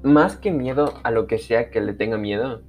más 0.04 0.38
que 0.38 0.52
miedo 0.52 0.94
a 1.04 1.12
lo 1.12 1.28
que 1.28 1.38
sea 1.38 1.70
que 1.70 1.82
le 1.82 1.92
tenga 1.92 2.18
miedo, 2.18 2.62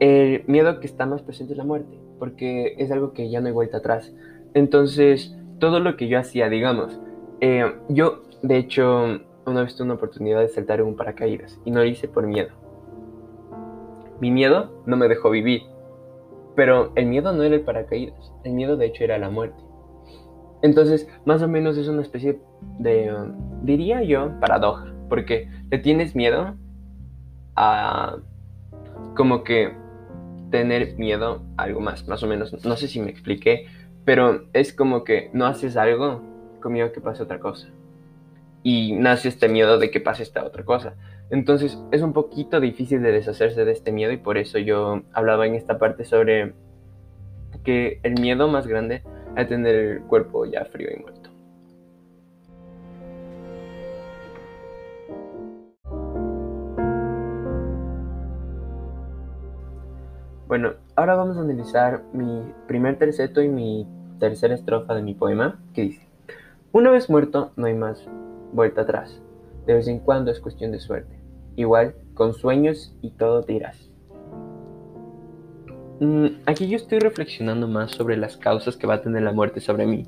el 0.00 0.44
miedo 0.46 0.78
que 0.78 0.86
está 0.86 1.06
más 1.06 1.22
presente 1.22 1.54
es 1.54 1.56
la 1.56 1.64
muerte, 1.64 1.98
porque 2.18 2.74
es 2.76 2.90
algo 2.90 3.14
que 3.14 3.30
ya 3.30 3.40
no 3.40 3.46
hay 3.46 3.54
vuelta 3.54 3.78
atrás. 3.78 4.14
Entonces, 4.52 5.34
todo 5.58 5.80
lo 5.80 5.96
que 5.96 6.08
yo 6.08 6.18
hacía, 6.18 6.50
digamos, 6.50 7.00
eh, 7.40 7.76
yo 7.88 8.24
de 8.42 8.58
hecho 8.58 9.22
una 9.46 9.62
vez 9.62 9.76
tuve 9.76 9.84
una 9.84 9.94
oportunidad 9.94 10.40
de 10.40 10.48
saltar 10.48 10.80
en 10.80 10.86
un 10.86 10.96
paracaídas 10.96 11.58
y 11.64 11.70
no 11.70 11.78
lo 11.78 11.86
hice 11.86 12.08
por 12.08 12.26
miedo. 12.26 12.50
Mi 14.20 14.30
miedo 14.30 14.82
no 14.86 14.96
me 14.96 15.08
dejó 15.08 15.30
vivir, 15.30 15.62
pero 16.56 16.92
el 16.96 17.06
miedo 17.06 17.32
no 17.32 17.42
era 17.42 17.54
el 17.54 17.60
paracaídas, 17.60 18.32
el 18.44 18.52
miedo 18.52 18.76
de 18.76 18.86
hecho 18.86 19.04
era 19.04 19.18
la 19.18 19.30
muerte. 19.30 19.62
Entonces, 20.62 21.08
más 21.24 21.42
o 21.42 21.48
menos 21.48 21.76
es 21.76 21.86
una 21.86 22.02
especie 22.02 22.40
de, 22.78 23.14
diría 23.62 24.02
yo, 24.02 24.32
paradoja, 24.40 24.92
porque 25.08 25.48
le 25.70 25.78
tienes 25.78 26.16
miedo 26.16 26.56
a 27.54 28.16
como 29.14 29.44
que 29.44 29.72
tener 30.50 30.96
miedo 30.96 31.42
a 31.56 31.64
algo 31.64 31.80
más, 31.80 32.08
más 32.08 32.22
o 32.22 32.26
menos. 32.26 32.64
No 32.64 32.76
sé 32.76 32.88
si 32.88 33.00
me 33.00 33.10
expliqué, 33.10 33.66
pero 34.04 34.46
es 34.52 34.72
como 34.72 35.04
que 35.04 35.30
no 35.32 35.46
haces 35.46 35.76
algo 35.76 36.22
con 36.60 36.72
miedo 36.72 36.90
que 36.92 37.00
pase 37.00 37.22
otra 37.22 37.38
cosa. 37.38 37.68
Y 38.68 38.94
nace 38.94 39.28
este 39.28 39.48
miedo 39.48 39.78
de 39.78 39.92
que 39.92 40.00
pase 40.00 40.24
esta 40.24 40.44
otra 40.44 40.64
cosa. 40.64 40.96
Entonces 41.30 41.78
es 41.92 42.02
un 42.02 42.12
poquito 42.12 42.58
difícil 42.58 43.00
de 43.00 43.12
deshacerse 43.12 43.64
de 43.64 43.70
este 43.70 43.92
miedo 43.92 44.10
y 44.10 44.16
por 44.16 44.38
eso 44.38 44.58
yo 44.58 45.02
hablaba 45.12 45.46
en 45.46 45.54
esta 45.54 45.78
parte 45.78 46.04
sobre 46.04 46.52
que 47.62 48.00
el 48.02 48.20
miedo 48.20 48.48
más 48.48 48.66
grande 48.66 49.04
a 49.36 49.46
tener 49.46 49.72
el 49.76 50.00
cuerpo 50.00 50.46
ya 50.46 50.64
frío 50.64 50.88
y 50.92 51.00
muerto. 51.00 51.30
Bueno, 60.48 60.72
ahora 60.96 61.14
vamos 61.14 61.36
a 61.36 61.42
analizar 61.42 62.02
mi 62.12 62.42
primer 62.66 62.98
terceto 62.98 63.40
y 63.42 63.48
mi 63.48 63.86
tercera 64.18 64.56
estrofa 64.56 64.96
de 64.96 65.02
mi 65.02 65.14
poema, 65.14 65.60
que 65.72 65.82
dice, 65.82 66.02
Una 66.72 66.90
vez 66.90 67.08
muerto 67.08 67.52
no 67.54 67.66
hay 67.66 67.74
más 67.74 68.04
vuelta 68.52 68.82
atrás, 68.82 69.20
de 69.66 69.74
vez 69.74 69.88
en 69.88 70.00
cuando 70.00 70.30
es 70.30 70.40
cuestión 70.40 70.72
de 70.72 70.80
suerte, 70.80 71.20
igual 71.56 71.94
con 72.14 72.34
sueños 72.34 72.96
y 73.02 73.10
todo 73.10 73.42
te 73.42 73.54
irás. 73.54 73.90
Mm, 76.00 76.26
aquí 76.44 76.68
yo 76.68 76.76
estoy 76.76 76.98
reflexionando 76.98 77.68
más 77.68 77.92
sobre 77.92 78.16
las 78.16 78.36
causas 78.36 78.76
que 78.76 78.86
va 78.86 78.94
a 78.94 79.02
tener 79.02 79.22
la 79.22 79.32
muerte 79.32 79.60
sobre 79.60 79.86
mí. 79.86 80.06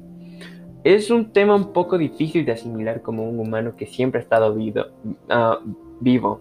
Es 0.85 1.11
un 1.11 1.33
tema 1.33 1.55
un 1.55 1.73
poco 1.73 1.99
difícil 1.99 2.45
de 2.45 2.53
asimilar 2.53 3.03
como 3.03 3.29
un 3.29 3.39
humano 3.41 3.75
que 3.75 3.87
siempre 3.87 4.21
ha 4.21 4.23
estado 4.23 4.55
vivo, 4.55 4.83
ah, 5.29 5.59
vivo 6.01 6.41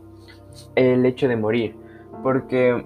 el 0.75 1.05
hecho 1.05 1.27
de 1.27 1.35
morir, 1.35 1.75
porque 2.23 2.85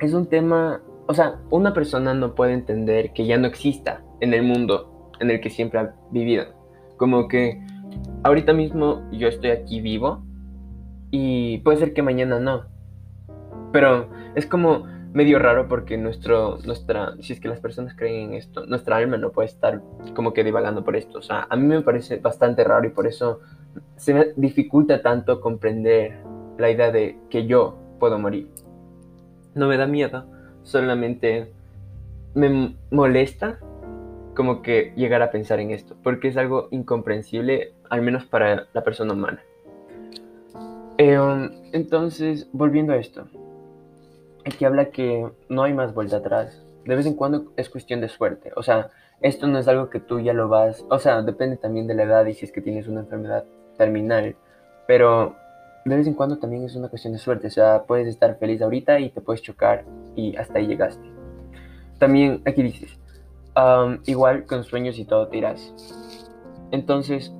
es 0.00 0.14
un 0.14 0.26
tema, 0.26 0.80
o 1.06 1.14
sea, 1.14 1.40
una 1.50 1.74
persona 1.74 2.14
no 2.14 2.34
puede 2.34 2.52
entender 2.52 3.12
que 3.12 3.26
ya 3.26 3.36
no 3.36 3.46
exista 3.46 4.02
en 4.20 4.34
el 4.34 4.42
mundo 4.42 5.10
en 5.20 5.30
el 5.30 5.40
que 5.40 5.50
siempre 5.50 5.80
ha 5.80 5.94
vivido. 6.10 6.44
Como 6.96 7.28
que 7.28 7.60
ahorita 8.22 8.52
mismo 8.52 9.02
yo 9.12 9.28
estoy 9.28 9.50
aquí 9.50 9.80
vivo 9.80 10.24
y 11.10 11.58
puede 11.58 11.78
ser 11.78 11.92
que 11.92 12.02
mañana 12.02 12.40
no. 12.40 12.64
Pero 13.72 14.08
es 14.34 14.46
como 14.46 14.86
medio 15.12 15.38
raro 15.38 15.68
porque 15.68 15.98
nuestro, 15.98 16.58
nuestra, 16.64 17.14
si 17.20 17.32
es 17.32 17.40
que 17.40 17.48
las 17.48 17.60
personas 17.60 17.94
creen 17.94 18.30
en 18.30 18.34
esto, 18.34 18.66
nuestra 18.66 18.96
alma 18.96 19.18
no 19.18 19.30
puede 19.30 19.48
estar 19.48 19.82
como 20.14 20.32
que 20.32 20.44
divagando 20.44 20.84
por 20.84 20.96
esto. 20.96 21.18
O 21.18 21.22
sea, 21.22 21.46
a 21.48 21.56
mí 21.56 21.66
me 21.66 21.82
parece 21.82 22.16
bastante 22.16 22.64
raro 22.64 22.86
y 22.86 22.90
por 22.90 23.06
eso 23.06 23.40
se 23.96 24.14
me 24.14 24.26
dificulta 24.36 25.02
tanto 25.02 25.40
comprender 25.40 26.18
la 26.58 26.70
idea 26.70 26.90
de 26.90 27.18
que 27.30 27.46
yo 27.46 27.78
puedo 27.98 28.18
morir. 28.18 28.48
No 29.54 29.68
me 29.68 29.76
da 29.76 29.86
miedo, 29.86 30.24
solamente 30.62 31.52
me 32.34 32.76
molesta 32.90 33.58
como 34.34 34.62
que 34.62 34.92
llegar 34.96 35.20
a 35.20 35.30
pensar 35.30 35.60
en 35.60 35.70
esto, 35.70 35.94
porque 36.02 36.28
es 36.28 36.36
algo 36.36 36.68
incomprensible, 36.70 37.74
al 37.92 38.00
menos 38.00 38.24
para 38.24 38.66
la 38.72 38.82
persona 38.82 39.12
humana. 39.12 39.42
Eh, 40.96 41.18
um, 41.18 41.50
entonces, 41.72 42.48
volviendo 42.52 42.92
a 42.92 42.96
esto, 42.96 43.26
Aquí 44.44 44.64
habla 44.64 44.86
que 44.86 45.30
no 45.48 45.62
hay 45.62 45.72
más 45.72 45.94
vuelta 45.94 46.16
atrás. 46.16 46.60
De 46.84 46.96
vez 46.96 47.06
en 47.06 47.14
cuando 47.14 47.52
es 47.56 47.68
cuestión 47.68 48.00
de 48.00 48.08
suerte. 48.08 48.50
O 48.56 48.62
sea, 48.62 48.90
esto 49.20 49.46
no 49.46 49.58
es 49.58 49.68
algo 49.68 49.88
que 49.88 50.00
tú 50.00 50.18
ya 50.18 50.32
lo 50.32 50.48
vas. 50.48 50.84
O 50.90 50.98
sea, 50.98 51.22
depende 51.22 51.56
también 51.56 51.86
de 51.86 51.94
la 51.94 52.02
edad 52.02 52.26
y 52.26 52.34
si 52.34 52.46
es 52.46 52.52
que 52.52 52.60
tienes 52.60 52.88
una 52.88 53.00
enfermedad 53.00 53.44
terminal. 53.78 54.34
Pero 54.88 55.36
de 55.84 55.96
vez 55.96 56.06
en 56.08 56.14
cuando 56.14 56.38
también 56.38 56.64
es 56.64 56.74
una 56.74 56.88
cuestión 56.88 57.12
de 57.12 57.20
suerte. 57.20 57.46
O 57.46 57.50
sea, 57.50 57.84
puedes 57.84 58.08
estar 58.08 58.36
feliz 58.38 58.60
ahorita 58.62 58.98
y 58.98 59.10
te 59.10 59.20
puedes 59.20 59.42
chocar 59.42 59.84
y 60.16 60.34
hasta 60.36 60.58
ahí 60.58 60.66
llegaste. 60.66 61.08
También 61.98 62.42
aquí 62.44 62.64
dices, 62.64 62.98
um, 63.56 63.98
igual 64.06 64.44
con 64.44 64.64
sueños 64.64 64.98
y 64.98 65.04
todo 65.04 65.28
te 65.28 65.36
irás. 65.36 65.72
Entonces, 66.72 67.32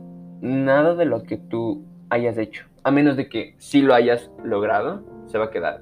nada 0.42 0.94
de 0.94 1.06
lo 1.06 1.22
que 1.22 1.38
tú 1.38 1.84
hayas 2.10 2.36
hecho, 2.36 2.66
a 2.82 2.90
menos 2.90 3.16
de 3.16 3.28
que 3.28 3.54
sí 3.58 3.80
lo 3.80 3.94
hayas 3.94 4.30
logrado, 4.44 5.02
se 5.26 5.38
va 5.38 5.46
a 5.46 5.50
quedar. 5.50 5.80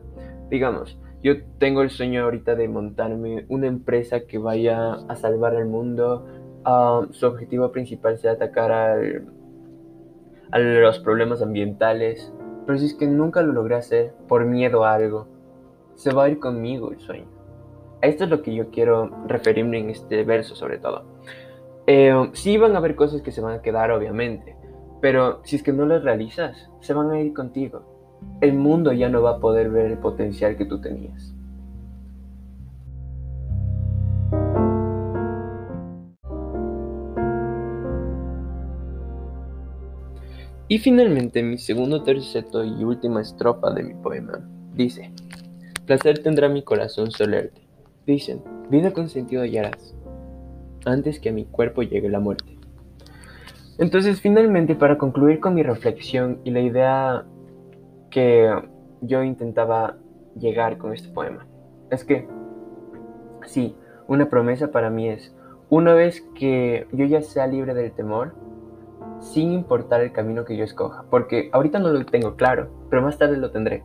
Digamos, 0.51 0.99
yo 1.23 1.43
tengo 1.59 1.83
el 1.83 1.91
sueño 1.91 2.23
ahorita 2.25 2.55
de 2.55 2.69
montarme 2.69 3.47
una 3.49 3.67
empresa 3.67 4.21
que 4.21 4.39
vaya 4.39 4.93
a 5.09 5.17
salvar 5.17 5.57
al 5.57 5.67
mundo. 5.67 6.27
Ah, 6.65 7.07
su 7.11 7.27
objetivo 7.27 7.73
principal 7.73 8.19
sea 8.19 8.33
atacar 8.33 8.71
al, 8.71 9.27
a 10.51 10.59
los 10.59 10.99
problemas 11.01 11.43
ambientales. 11.43 12.33
Pero 12.67 12.79
si 12.79 12.87
es 12.87 12.95
que 12.95 13.07
nunca 13.07 13.43
lo 13.43 13.53
logré 13.53 13.77
hacer 13.77 14.15
por 14.29 14.45
miedo 14.45 14.85
a 14.85 14.95
algo, 14.95 15.27
se 15.95 16.13
va 16.13 16.25
a 16.25 16.29
ir 16.29 16.39
conmigo 16.39 16.93
el 16.93 17.01
sueño. 17.01 17.27
Esto 18.03 18.25
es 18.25 18.31
lo 18.31 18.41
que 18.43 18.55
yo 18.55 18.71
quiero 18.71 19.11
referirme 19.27 19.79
en 19.79 19.91
este 19.91 20.25
verso 20.25 20.55
sobre 20.55 20.79
todo. 20.79 21.05
Eh, 21.93 22.15
sí 22.35 22.57
van 22.57 22.77
a 22.77 22.79
haber 22.79 22.95
cosas 22.95 23.21
que 23.21 23.33
se 23.33 23.41
van 23.41 23.59
a 23.59 23.63
quedar, 23.63 23.91
obviamente, 23.91 24.55
pero 25.01 25.41
si 25.43 25.57
es 25.57 25.65
que 25.65 25.73
no 25.73 25.87
las 25.87 26.05
realizas, 26.05 26.71
se 26.79 26.95
van 26.95 27.11
a 27.11 27.21
ir 27.21 27.35
contigo. 27.35 27.83
El 28.41 28.53
mundo 28.53 28.93
ya 28.93 29.09
no 29.09 29.23
va 29.23 29.31
a 29.31 29.39
poder 29.41 29.71
ver 29.71 29.87
el 29.87 29.99
potencial 29.99 30.57
que 30.57 30.67
tú 30.67 30.81
tenías. 30.81 31.35
Y 40.69 40.79
finalmente, 40.79 41.43
mi 41.43 41.59
segundo 41.59 42.05
terceto 42.05 42.63
y 42.63 42.85
última 42.85 43.21
estrofa 43.21 43.73
de 43.73 43.83
mi 43.83 43.95
poema 43.95 44.49
dice: 44.75 45.11
Placer 45.87 46.23
tendrá 46.23 46.49
mi 46.49 46.63
corazón 46.63 47.11
solerte. 47.11 47.63
Dicen, 48.07 48.45
vida 48.71 48.93
con 48.93 49.09
sentido 49.09 49.43
hallarás 49.43 49.97
antes 50.87 51.21
que 51.21 51.31
a 51.31 51.33
mi 51.33 51.45
cuerpo 51.45 51.83
llegue 51.83 52.09
la 52.09 52.21
muerte. 52.21 52.57
Entonces 53.79 54.21
finalmente 54.21 54.75
para 54.75 54.99
concluir 54.99 55.41
con 55.41 55.55
mi 55.55 55.63
reflexión 55.63 56.41
y 56.45 56.51
la 56.51 56.61
idea 56.61 57.25
que 58.11 58.51
yo 59.01 59.23
intentaba 59.23 59.97
llegar 60.37 60.79
con 60.79 60.93
este 60.93 61.09
poema, 61.09 61.47
es 61.91 62.05
que 62.05 62.29
sí, 63.47 63.75
una 64.07 64.29
promesa 64.29 64.71
para 64.71 64.91
mí 64.91 65.09
es, 65.09 65.35
una 65.71 65.95
vez 65.95 66.21
que 66.35 66.87
yo 66.93 67.05
ya 67.07 67.23
sea 67.23 67.47
libre 67.47 67.75
del 67.75 67.93
temor, 67.93 68.35
sin 69.21 69.53
importar 69.53 70.01
el 70.01 70.13
camino 70.13 70.45
que 70.45 70.57
yo 70.57 70.65
escoja, 70.65 71.05
porque 71.11 71.51
ahorita 71.53 71.79
no 71.79 71.89
lo 71.89 72.05
tengo 72.07 72.37
claro, 72.37 72.71
pero 72.91 73.03
más 73.03 73.19
tarde 73.19 73.37
lo 73.37 73.51
tendré. 73.51 73.85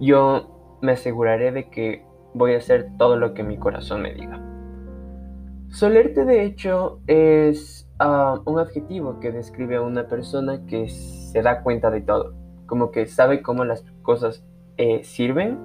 Yo 0.00 0.78
me 0.82 0.92
aseguraré 0.92 1.52
de 1.52 1.70
que 1.70 2.04
voy 2.34 2.54
a 2.54 2.58
hacer 2.58 2.90
todo 2.98 3.16
lo 3.16 3.34
que 3.34 3.42
mi 3.42 3.56
corazón 3.56 4.02
me 4.02 4.12
diga. 4.12 4.55
Solerte 5.76 6.24
de 6.24 6.42
hecho 6.42 7.00
es 7.06 7.86
ah, 7.98 8.40
un 8.46 8.58
adjetivo 8.58 9.20
que 9.20 9.30
describe 9.30 9.76
a 9.76 9.82
una 9.82 10.08
persona 10.08 10.64
que 10.64 10.88
se 10.88 11.42
da 11.42 11.62
cuenta 11.62 11.90
de 11.90 12.00
todo, 12.00 12.32
como 12.64 12.90
que 12.90 13.04
sabe 13.04 13.42
cómo 13.42 13.62
las 13.66 13.84
cosas 14.00 14.42
eh, 14.78 15.04
sirven 15.04 15.58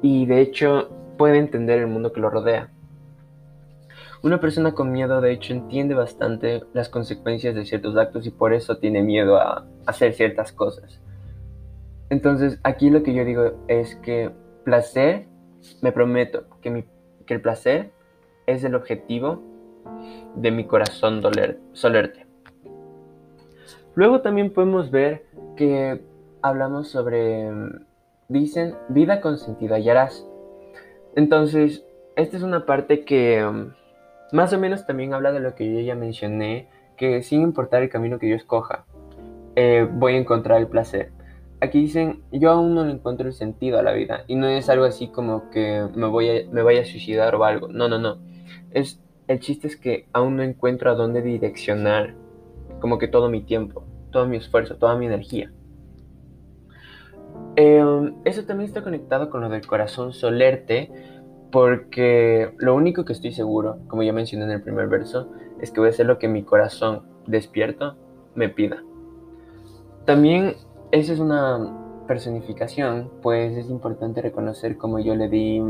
y 0.00 0.26
de 0.26 0.42
hecho 0.42 0.90
puede 1.18 1.38
entender 1.38 1.80
el 1.80 1.88
mundo 1.88 2.12
que 2.12 2.20
lo 2.20 2.30
rodea. 2.30 2.70
Una 4.22 4.40
persona 4.40 4.74
con 4.74 4.92
miedo 4.92 5.20
de 5.20 5.32
hecho 5.32 5.54
entiende 5.54 5.96
bastante 5.96 6.62
las 6.72 6.88
consecuencias 6.88 7.56
de 7.56 7.64
ciertos 7.64 7.96
actos 7.96 8.28
y 8.28 8.30
por 8.30 8.52
eso 8.52 8.78
tiene 8.78 9.02
miedo 9.02 9.38
a 9.38 9.66
hacer 9.86 10.12
ciertas 10.14 10.52
cosas. 10.52 11.02
Entonces 12.10 12.60
aquí 12.62 12.90
lo 12.90 13.02
que 13.02 13.12
yo 13.12 13.24
digo 13.24 13.64
es 13.66 13.96
que 13.96 14.30
placer, 14.62 15.26
me 15.82 15.90
prometo 15.90 16.44
que, 16.60 16.86
que 17.26 17.34
el 17.34 17.40
placer 17.40 17.90
es 18.46 18.62
el 18.64 18.76
objetivo 18.76 19.47
de 20.34 20.50
mi 20.50 20.64
corazón 20.64 21.20
doler, 21.20 21.58
solerte. 21.72 22.26
Luego 23.94 24.20
también 24.20 24.52
podemos 24.52 24.90
ver 24.90 25.24
que 25.56 26.00
hablamos 26.42 26.88
sobre, 26.88 27.50
dicen, 28.28 28.74
vida 28.88 29.20
consentida 29.20 29.76
hallarás. 29.76 30.26
Entonces, 31.16 31.84
esta 32.14 32.36
es 32.36 32.42
una 32.42 32.64
parte 32.64 33.04
que 33.04 33.44
más 34.32 34.52
o 34.52 34.58
menos 34.58 34.86
también 34.86 35.14
habla 35.14 35.32
de 35.32 35.40
lo 35.40 35.54
que 35.54 35.72
yo 35.72 35.80
ya 35.80 35.94
mencioné, 35.94 36.68
que 36.96 37.22
sin 37.22 37.42
importar 37.42 37.82
el 37.82 37.88
camino 37.88 38.18
que 38.18 38.28
yo 38.28 38.36
escoja, 38.36 38.84
eh, 39.56 39.88
voy 39.90 40.14
a 40.14 40.18
encontrar 40.18 40.60
el 40.60 40.68
placer. 40.68 41.10
Aquí 41.60 41.80
dicen, 41.80 42.22
yo 42.30 42.52
aún 42.52 42.74
no 42.74 42.84
le 42.84 42.92
encuentro 42.92 43.26
el 43.26 43.32
sentido 43.34 43.78
a 43.78 43.82
la 43.82 43.92
vida 43.92 44.22
y 44.28 44.36
no 44.36 44.46
es 44.46 44.68
algo 44.68 44.84
así 44.84 45.08
como 45.08 45.50
que 45.50 45.88
me, 45.94 46.06
voy 46.06 46.28
a, 46.28 46.48
me 46.52 46.62
vaya 46.62 46.82
a 46.82 46.84
suicidar 46.84 47.34
o 47.34 47.44
algo. 47.44 47.66
No, 47.68 47.88
no, 47.88 47.98
no. 47.98 48.18
Es, 48.70 49.00
el 49.28 49.40
chiste 49.40 49.66
es 49.66 49.76
que 49.76 50.08
aún 50.12 50.36
no 50.36 50.42
encuentro 50.42 50.90
a 50.90 50.94
dónde 50.94 51.22
direccionar 51.22 52.14
como 52.80 52.98
que 52.98 53.08
todo 53.08 53.28
mi 53.28 53.42
tiempo, 53.42 53.84
todo 54.10 54.26
mi 54.26 54.38
esfuerzo, 54.38 54.76
toda 54.76 54.96
mi 54.96 55.06
energía. 55.06 55.52
Em, 57.56 58.14
eso 58.24 58.44
también 58.44 58.68
está 58.68 58.82
conectado 58.82 59.30
con 59.30 59.42
lo 59.42 59.48
del 59.48 59.66
corazón 59.66 60.12
solerte, 60.12 60.90
porque 61.52 62.54
lo 62.58 62.74
único 62.74 63.04
que 63.04 63.12
estoy 63.12 63.32
seguro, 63.32 63.78
como 63.88 64.02
ya 64.02 64.12
mencioné 64.12 64.44
en 64.44 64.50
el 64.52 64.62
primer 64.62 64.88
verso, 64.88 65.30
es 65.60 65.70
que 65.70 65.80
voy 65.80 65.88
a 65.88 65.90
hacer 65.90 66.06
lo 66.06 66.18
que 66.18 66.28
mi 66.28 66.42
corazón 66.42 67.02
despierto 67.26 67.96
me 68.34 68.48
pida. 68.48 68.82
También 70.04 70.54
esa 70.90 71.12
es 71.12 71.18
una 71.18 72.04
personificación, 72.06 73.10
pues 73.22 73.56
es 73.56 73.68
importante 73.68 74.22
reconocer 74.22 74.78
cómo 74.78 74.98
yo 74.98 75.14
le 75.14 75.28
di 75.28 75.62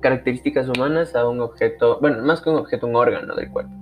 características 0.00 0.68
humanas 0.68 1.14
a 1.14 1.28
un 1.28 1.40
objeto, 1.40 1.98
bueno, 2.00 2.22
más 2.22 2.40
que 2.40 2.50
un 2.50 2.56
objeto, 2.56 2.86
un 2.86 2.96
órgano 2.96 3.34
del 3.34 3.50
cuerpo. 3.50 3.72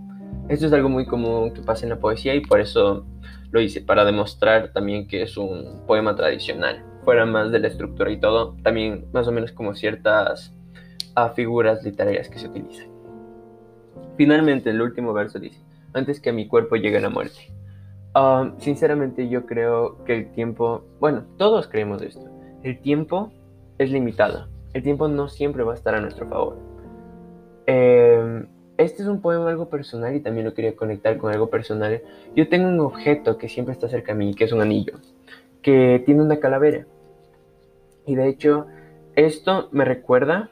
Esto 0.48 0.66
es 0.66 0.72
algo 0.72 0.88
muy 0.88 1.06
común 1.06 1.52
que 1.52 1.62
pasa 1.62 1.84
en 1.84 1.90
la 1.90 1.98
poesía 1.98 2.34
y 2.34 2.40
por 2.40 2.60
eso 2.60 3.06
lo 3.50 3.60
hice, 3.60 3.80
para 3.80 4.04
demostrar 4.04 4.72
también 4.72 5.06
que 5.06 5.22
es 5.22 5.36
un 5.36 5.84
poema 5.86 6.14
tradicional 6.16 6.84
fuera 7.04 7.24
más 7.24 7.50
de 7.50 7.60
la 7.60 7.68
estructura 7.68 8.10
y 8.10 8.20
todo, 8.20 8.56
también 8.62 9.06
más 9.12 9.26
o 9.28 9.32
menos 9.32 9.52
como 9.52 9.74
ciertas 9.74 10.54
uh, 11.16 11.32
figuras 11.34 11.82
literarias 11.82 12.28
que 12.28 12.38
se 12.38 12.48
utilizan. 12.48 12.88
Finalmente, 14.16 14.70
el 14.70 14.82
último 14.82 15.12
verso 15.12 15.38
dice, 15.38 15.62
antes 15.94 16.20
que 16.20 16.30
a 16.30 16.32
mi 16.32 16.46
cuerpo 16.46 16.76
llegue 16.76 17.00
la 17.00 17.08
muerte. 17.08 17.52
Ah, 18.14 18.52
sinceramente 18.58 19.28
yo 19.28 19.46
creo 19.46 20.04
que 20.04 20.14
el 20.14 20.32
tiempo, 20.32 20.84
bueno, 20.98 21.24
todos 21.36 21.68
creemos 21.68 22.02
esto, 22.02 22.28
el 22.62 22.80
tiempo 22.80 23.32
es 23.78 23.90
limitado, 23.90 24.48
el 24.72 24.82
tiempo 24.82 25.08
no 25.08 25.28
siempre 25.28 25.62
va 25.62 25.72
a 25.72 25.76
estar 25.76 25.94
a 25.94 26.00
nuestro 26.00 26.26
favor. 26.28 26.56
Eh, 27.66 28.46
este 28.78 29.02
es 29.02 29.08
un 29.08 29.20
poema 29.20 29.50
algo 29.50 29.68
personal 29.68 30.14
y 30.14 30.20
también 30.20 30.46
lo 30.46 30.54
quería 30.54 30.76
conectar 30.76 31.18
con 31.18 31.32
algo 31.32 31.50
personal. 31.50 32.00
Yo 32.36 32.48
tengo 32.48 32.68
un 32.68 32.78
objeto 32.78 33.36
que 33.36 33.48
siempre 33.48 33.72
está 33.72 33.88
cerca 33.88 34.12
a 34.12 34.14
mí, 34.14 34.34
que 34.34 34.44
es 34.44 34.52
un 34.52 34.60
anillo, 34.60 34.94
que 35.62 36.00
tiene 36.06 36.22
una 36.22 36.38
calavera. 36.38 36.86
Y 38.06 38.14
de 38.14 38.28
hecho, 38.28 38.66
esto 39.16 39.68
me 39.72 39.84
recuerda 39.84 40.50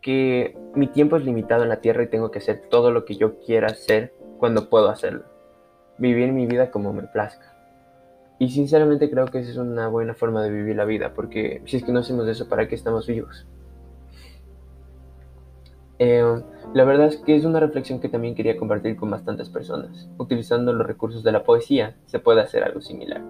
que 0.00 0.56
mi 0.74 0.86
tiempo 0.86 1.16
es 1.16 1.24
limitado 1.24 1.64
en 1.64 1.68
la 1.68 1.80
Tierra 1.80 2.04
y 2.04 2.06
tengo 2.06 2.30
que 2.30 2.38
hacer 2.38 2.62
todo 2.70 2.92
lo 2.92 3.04
que 3.04 3.16
yo 3.16 3.40
quiera 3.40 3.66
hacer 3.66 4.14
cuando 4.38 4.70
puedo 4.70 4.88
hacerlo. 4.88 5.24
Vivir 5.98 6.32
mi 6.32 6.46
vida 6.46 6.70
como 6.70 6.92
me 6.92 7.02
plazca. 7.02 7.54
Y 8.38 8.50
sinceramente 8.50 9.10
creo 9.10 9.26
que 9.26 9.40
esa 9.40 9.50
es 9.50 9.56
una 9.56 9.88
buena 9.88 10.14
forma 10.14 10.42
de 10.44 10.50
vivir 10.50 10.76
la 10.76 10.84
vida, 10.84 11.12
porque 11.12 11.60
si 11.66 11.78
es 11.78 11.84
que 11.84 11.90
no 11.90 12.00
hacemos 12.00 12.28
eso, 12.28 12.48
¿para 12.48 12.68
qué 12.68 12.74
estamos 12.76 13.06
vivos? 13.06 13.46
Eh, 15.98 16.42
la 16.74 16.84
verdad 16.84 17.06
es 17.06 17.18
que 17.18 17.36
es 17.36 17.44
una 17.44 17.60
reflexión 17.60 18.00
que 18.00 18.08
también 18.08 18.34
quería 18.34 18.56
compartir 18.56 18.96
con 18.96 19.10
bastantes 19.10 19.48
personas. 19.48 20.08
Utilizando 20.18 20.72
los 20.72 20.86
recursos 20.86 21.22
de 21.22 21.32
la 21.32 21.44
poesía, 21.44 21.96
se 22.06 22.18
puede 22.18 22.40
hacer 22.40 22.64
algo 22.64 22.80
similar. 22.80 23.22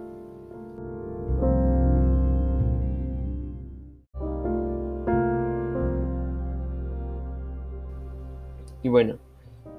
Y 8.81 8.89
bueno, 8.89 9.17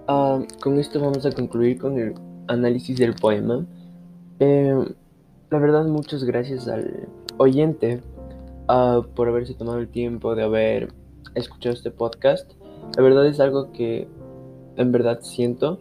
ah, 0.08 0.40
con 0.60 0.78
esto 0.78 1.00
vamos 1.00 1.24
a 1.26 1.30
concluir 1.30 1.78
con 1.78 1.98
el 1.98 2.14
análisis 2.48 2.98
del 2.98 3.14
poema. 3.14 3.64
Eh, 4.40 4.84
la 5.50 5.58
verdad, 5.58 5.84
muchas 5.86 6.24
gracias 6.24 6.66
al 6.66 7.08
oyente 7.36 8.00
ah, 8.68 9.02
por 9.14 9.28
haberse 9.28 9.54
tomado 9.54 9.78
el 9.78 9.88
tiempo 9.88 10.34
de 10.34 10.42
haber 10.42 10.92
escuchado 11.34 11.74
este 11.74 11.90
podcast. 11.90 12.52
La 12.96 13.02
verdad 13.02 13.26
es 13.26 13.40
algo 13.40 13.72
que 13.72 14.08
en 14.76 14.92
verdad 14.92 15.20
siento. 15.22 15.80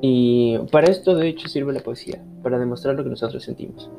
Y 0.00 0.58
para 0.70 0.90
esto 0.90 1.14
de 1.14 1.28
hecho 1.28 1.48
sirve 1.48 1.72
la 1.72 1.80
poesía, 1.80 2.22
para 2.42 2.58
demostrar 2.58 2.94
lo 2.96 3.04
que 3.04 3.10
nosotros 3.10 3.42
sentimos. 3.42 3.90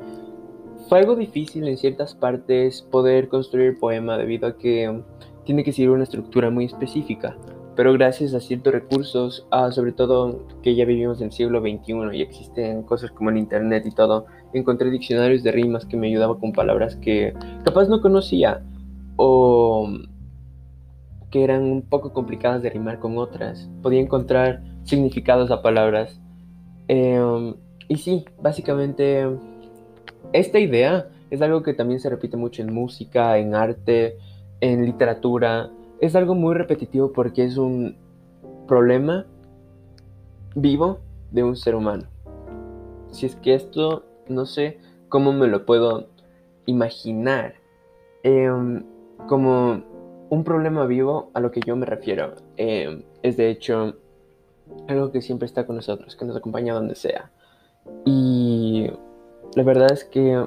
Fue 0.88 1.00
algo 1.00 1.16
difícil 1.16 1.66
en 1.66 1.76
ciertas 1.76 2.14
partes 2.14 2.82
poder 2.82 3.28
construir 3.28 3.78
poema 3.78 4.16
debido 4.16 4.46
a 4.46 4.56
que 4.56 5.02
tiene 5.44 5.64
que 5.64 5.72
seguir 5.72 5.90
una 5.90 6.04
estructura 6.04 6.50
muy 6.50 6.66
específica 6.66 7.36
pero 7.76 7.92
gracias 7.92 8.32
a 8.32 8.40
ciertos 8.40 8.72
recursos, 8.72 9.46
sobre 9.70 9.92
todo 9.92 10.46
que 10.62 10.74
ya 10.74 10.86
vivimos 10.86 11.20
en 11.20 11.26
el 11.26 11.32
siglo 11.32 11.60
XXI 11.60 12.16
y 12.16 12.22
existen 12.22 12.82
cosas 12.82 13.10
como 13.10 13.28
el 13.28 13.36
Internet 13.36 13.84
y 13.86 13.90
todo, 13.90 14.24
encontré 14.54 14.90
diccionarios 14.90 15.42
de 15.42 15.52
rimas 15.52 15.84
que 15.84 15.98
me 15.98 16.08
ayudaban 16.08 16.40
con 16.40 16.52
palabras 16.52 16.96
que 16.96 17.34
capaz 17.64 17.88
no 17.88 18.00
conocía 18.00 18.62
o 19.16 19.88
que 21.30 21.44
eran 21.44 21.62
un 21.64 21.82
poco 21.82 22.12
complicadas 22.12 22.62
de 22.62 22.70
rimar 22.70 22.98
con 22.98 23.18
otras. 23.18 23.68
Podía 23.82 24.00
encontrar 24.00 24.62
significados 24.84 25.50
a 25.50 25.62
palabras. 25.62 26.20
Em, 26.88 27.54
y 27.88 27.96
sí, 27.96 28.24
básicamente 28.40 29.26
esta 30.32 30.58
idea 30.58 31.08
es 31.30 31.42
algo 31.42 31.62
que 31.62 31.74
también 31.74 32.00
se 32.00 32.10
repite 32.10 32.36
mucho 32.36 32.62
en 32.62 32.72
música, 32.72 33.38
en 33.38 33.54
arte, 33.54 34.18
en 34.60 34.84
literatura 34.84 35.70
es 36.00 36.14
algo 36.14 36.34
muy 36.34 36.54
repetitivo 36.54 37.12
porque 37.12 37.44
es 37.44 37.56
un 37.56 37.96
problema 38.66 39.26
vivo 40.54 40.98
de 41.30 41.42
un 41.42 41.56
ser 41.56 41.74
humano. 41.74 42.04
Si 43.10 43.26
es 43.26 43.36
que 43.36 43.54
esto 43.54 44.04
no 44.28 44.46
sé 44.46 44.78
cómo 45.08 45.32
me 45.32 45.46
lo 45.46 45.64
puedo 45.64 46.08
imaginar 46.66 47.54
em, 48.22 48.84
como 49.28 49.82
un 50.28 50.44
problema 50.44 50.86
vivo 50.86 51.30
a 51.34 51.40
lo 51.40 51.50
que 51.50 51.60
yo 51.60 51.76
me 51.76 51.86
refiero. 51.86 52.34
Em, 52.56 53.02
es 53.22 53.36
de 53.36 53.50
hecho 53.50 53.96
algo 54.88 55.12
que 55.12 55.22
siempre 55.22 55.46
está 55.46 55.66
con 55.66 55.76
nosotros, 55.76 56.16
que 56.16 56.24
nos 56.24 56.36
acompaña 56.36 56.74
donde 56.74 56.94
sea. 56.94 57.30
Y 58.04 58.88
la 59.54 59.62
verdad 59.62 59.92
es 59.92 60.04
que 60.04 60.44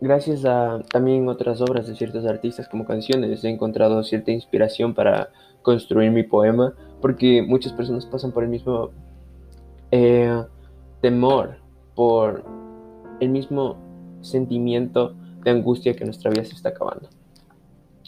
gracias 0.00 0.44
a 0.44 0.82
también 0.90 1.28
otras 1.28 1.60
obras 1.62 1.86
de 1.86 1.96
ciertos 1.96 2.26
artistas 2.26 2.68
como 2.68 2.84
canciones, 2.84 3.42
he 3.44 3.48
encontrado 3.48 4.02
cierta 4.04 4.30
inspiración 4.30 4.94
para 4.94 5.30
construir 5.62 6.10
mi 6.10 6.22
poema, 6.22 6.74
porque 7.00 7.42
muchas 7.42 7.72
personas 7.72 8.06
pasan 8.06 8.32
por 8.32 8.44
el 8.44 8.50
mismo 8.50 8.90
eh, 9.90 10.44
temor 11.00 11.66
por 11.96 12.44
el 13.20 13.30
mismo 13.30 13.76
sentimiento 14.20 15.14
de 15.42 15.50
angustia 15.50 15.96
que 15.96 16.04
nuestra 16.04 16.30
vida 16.30 16.44
se 16.44 16.54
está 16.54 16.68
acabando. 16.68 17.08